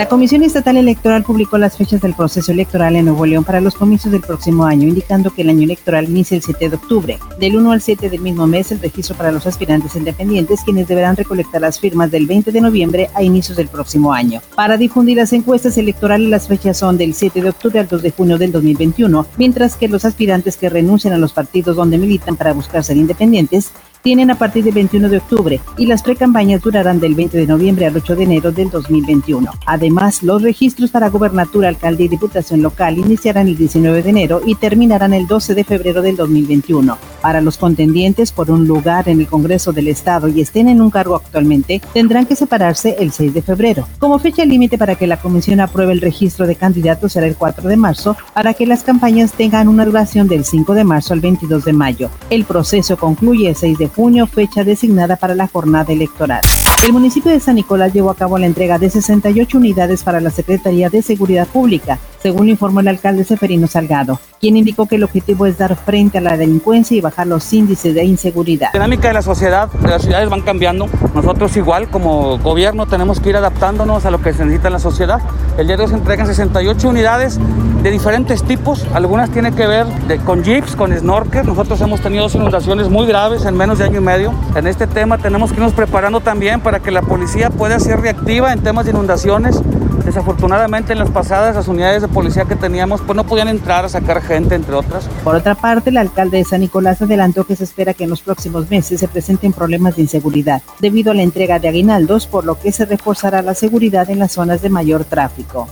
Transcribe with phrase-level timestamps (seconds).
[0.00, 3.74] La Comisión Estatal Electoral publicó las fechas del proceso electoral en Nuevo León para los
[3.74, 7.18] comicios del próximo año, indicando que el año electoral inicia el 7 de octubre.
[7.38, 11.16] Del 1 al 7 del mismo mes, el registro para los aspirantes independientes, quienes deberán
[11.16, 14.40] recolectar las firmas del 20 de noviembre a inicios del próximo año.
[14.54, 18.10] Para difundir las encuestas electorales, las fechas son del 7 de octubre al 2 de
[18.10, 22.54] junio del 2021, mientras que los aspirantes que renuncian a los partidos donde militan para
[22.54, 23.72] buscar ser independientes
[24.02, 27.86] tienen a partir del 21 de octubre y las precampañas durarán del 20 de noviembre
[27.86, 29.50] al 8 de enero del 2021.
[29.66, 34.54] Además, los registros para gobernatura, alcalde y diputación local iniciarán el 19 de enero y
[34.54, 36.98] terminarán el 12 de febrero del 2021.
[37.20, 40.90] Para los contendientes por un lugar en el Congreso del Estado y estén en un
[40.90, 43.86] cargo actualmente, tendrán que separarse el 6 de febrero.
[43.98, 47.68] Como fecha límite para que la comisión apruebe el registro de candidatos será el 4
[47.68, 51.64] de marzo, para que las campañas tengan una duración del 5 de marzo al 22
[51.64, 52.10] de mayo.
[52.30, 56.40] El proceso concluye el 6 de junio, fecha designada para la jornada electoral.
[56.84, 60.30] El municipio de San Nicolás llevó a cabo la entrega de 68 unidades para la
[60.30, 65.46] Secretaría de Seguridad Pública, según informó el alcalde Seferino Salgado, quien indicó que el objetivo
[65.46, 68.68] es dar frente a la delincuencia y bajar los índices de inseguridad.
[68.72, 70.88] La dinámica de la sociedad, de las ciudades van cambiando.
[71.14, 74.78] Nosotros igual como gobierno tenemos que ir adaptándonos a lo que se necesita en la
[74.78, 75.20] sociedad.
[75.56, 77.38] El día de hoy se entregan 68 unidades
[77.82, 78.86] de diferentes tipos.
[78.92, 79.86] Algunas tienen que ver
[80.24, 81.46] con jeeps, con snorkel.
[81.46, 84.34] Nosotros hemos tenido inundaciones muy graves en menos de año y medio.
[84.54, 88.52] En este tema tenemos que irnos preparando también para que la policía pueda ser reactiva
[88.52, 89.62] en temas de inundaciones.
[90.04, 93.88] Desafortunadamente en las pasadas las unidades de policía que teníamos pues no podían entrar a
[93.88, 95.08] sacar gente, entre otras.
[95.24, 98.22] Por otra parte, el alcalde de San Nicolás adelantó que se espera que en los
[98.22, 102.58] próximos meses se presenten problemas de inseguridad debido a la entrega de aguinaldos, por lo
[102.58, 105.68] que se reforzará la seguridad en las zonas de mayor tráfico.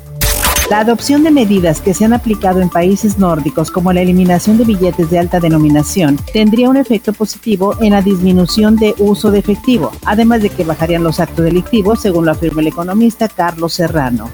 [0.70, 4.64] La adopción de medidas que se han aplicado en países nórdicos como la eliminación de
[4.64, 9.92] billetes de alta denominación tendría un efecto positivo en la disminución de uso de efectivo,
[10.04, 14.30] además de que bajarían los actos delictivos, según lo afirma el economista Carlos Serrano.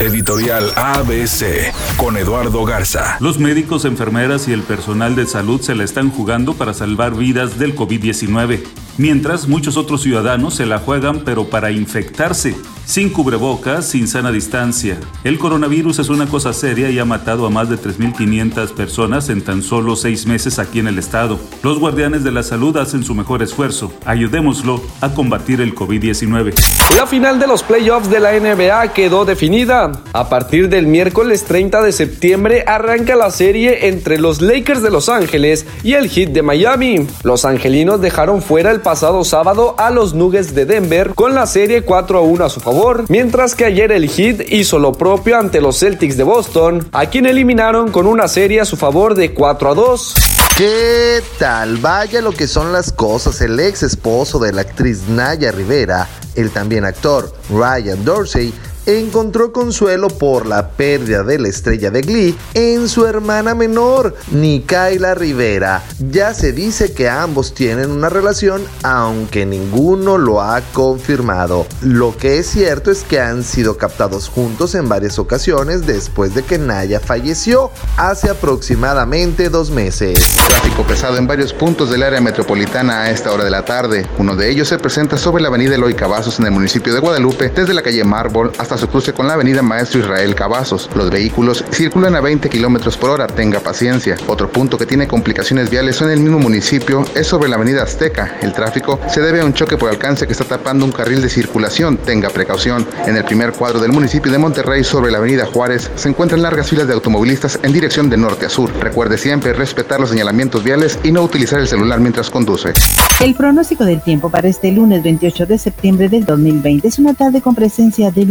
[0.00, 3.16] Editorial ABC con Eduardo Garza.
[3.20, 7.56] Los médicos, enfermeras y el personal de salud se la están jugando para salvar vidas
[7.56, 8.64] del COVID-19
[8.98, 12.54] mientras muchos otros ciudadanos se la juegan pero para infectarse,
[12.84, 14.98] sin cubrebocas, sin sana distancia.
[15.24, 19.42] El coronavirus es una cosa seria y ha matado a más de 3.500 personas en
[19.42, 21.38] tan solo seis meses aquí en el estado.
[21.62, 23.92] Los guardianes de la salud hacen su mejor esfuerzo.
[24.04, 26.54] Ayudémoslo a combatir el COVID-19.
[26.96, 29.92] La final de los playoffs de la NBA quedó definida.
[30.12, 35.08] A partir del miércoles 30 de septiembre arranca la serie entre los Lakers de Los
[35.08, 37.06] Ángeles y el Heat de Miami.
[37.22, 41.82] Los angelinos dejaron fuera el pasado sábado a los Nuggets de Denver con la serie
[41.82, 45.60] 4 a 1 a su favor, mientras que ayer el Heat hizo lo propio ante
[45.60, 49.72] los Celtics de Boston, a quien eliminaron con una serie a su favor de 4
[49.72, 50.14] a 2.
[50.56, 51.76] ¿Qué tal?
[51.76, 53.42] Vaya lo que son las cosas.
[53.42, 58.54] El ex esposo de la actriz Naya Rivera, el también actor Ryan Dorsey,
[58.88, 65.14] encontró consuelo por la pérdida de la estrella de Glee en su hermana menor, Nikaila
[65.14, 65.84] Rivera.
[66.10, 71.66] Ya se dice que ambos tienen una relación, aunque ninguno lo ha confirmado.
[71.82, 76.42] Lo que es cierto es que han sido captados juntos en varias ocasiones después de
[76.42, 80.36] que Naya falleció hace aproximadamente dos meses.
[80.46, 84.06] Tráfico pesado en varios puntos del área metropolitana a esta hora de la tarde.
[84.16, 87.50] Uno de ellos se presenta sobre la avenida Eloy Cavazos en el municipio de Guadalupe,
[87.50, 90.88] desde la calle Mármol hasta su cruce con la avenida Maestro Israel Cavazos.
[90.94, 94.16] Los vehículos circulan a 20 kilómetros por hora, tenga paciencia.
[94.26, 98.36] Otro punto que tiene complicaciones viales en el mismo municipio es sobre la avenida Azteca.
[98.40, 101.28] El tráfico se debe a un choque por alcance que está tapando un carril de
[101.28, 102.86] circulación, tenga precaución.
[103.06, 106.68] En el primer cuadro del municipio de Monterrey, sobre la avenida Juárez, se encuentran largas
[106.68, 108.70] filas de automovilistas en dirección de norte a sur.
[108.80, 112.72] Recuerde siempre respetar los señalamientos viales y no utilizar el celular mientras conduce.
[113.20, 117.40] El pronóstico del tiempo para este lunes 28 de septiembre del 2020 es una tarde
[117.40, 118.24] con presencia de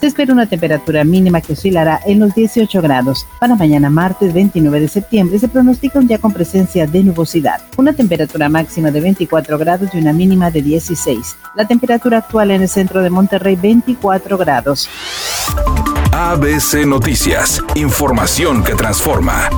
[0.00, 3.26] se espera una temperatura mínima que oscilará en los 18 grados.
[3.38, 7.92] Para mañana martes 29 de septiembre se pronostica un día con presencia de nubosidad, una
[7.92, 11.36] temperatura máxima de 24 grados y una mínima de 16.
[11.54, 14.88] La temperatura actual en el centro de Monterrey 24 grados.
[16.12, 19.48] ABC Noticias, información que transforma.